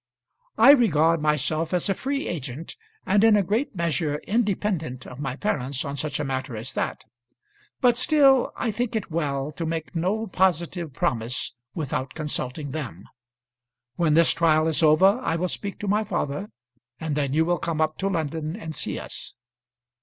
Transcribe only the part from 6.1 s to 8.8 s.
a matter as that; but still I